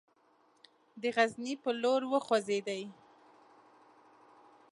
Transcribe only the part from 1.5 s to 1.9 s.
پر